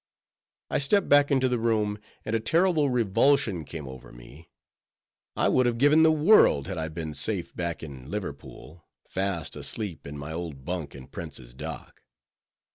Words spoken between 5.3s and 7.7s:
I would have given the world had I been safe